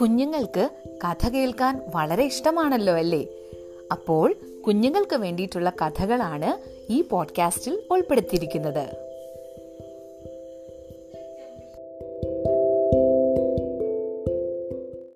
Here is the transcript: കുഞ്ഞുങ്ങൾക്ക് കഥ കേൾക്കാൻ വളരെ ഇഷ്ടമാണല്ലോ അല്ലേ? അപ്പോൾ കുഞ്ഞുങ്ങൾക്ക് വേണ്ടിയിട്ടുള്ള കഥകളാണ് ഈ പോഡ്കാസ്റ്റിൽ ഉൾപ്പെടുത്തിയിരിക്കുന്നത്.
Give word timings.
കുഞ്ഞുങ്ങൾക്ക് 0.00 0.68
കഥ 1.04 1.28
കേൾക്കാൻ 1.28 1.80
വളരെ 1.94 2.24
ഇഷ്ടമാണല്ലോ 2.24 2.94
അല്ലേ? 2.94 3.26
അപ്പോൾ 3.92 4.34
കുഞ്ഞുങ്ങൾക്ക് 4.66 5.16
വേണ്ടിയിട്ടുള്ള 5.16 5.72
കഥകളാണ് 5.82 6.58
ഈ 6.92 7.02
പോഡ്കാസ്റ്റിൽ 7.02 7.82
ഉൾപ്പെടുത്തിയിരിക്കുന്നത്. 7.90 9.11